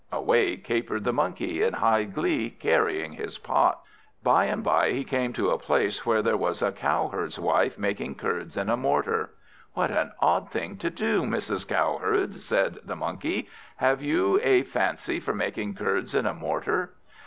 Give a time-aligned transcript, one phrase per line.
[0.11, 3.81] Away capered the Monkey, in high glee, carrying his pot.
[4.23, 8.57] By and by he came to a place, where was a Cowherd's wife making curds
[8.57, 9.29] in a mortar.
[9.75, 11.67] "What an odd thing to do, Mrs.
[11.67, 13.47] Cowherd," said the Monkey.
[13.75, 16.95] "Have you a fancy for making curds in a mortar?"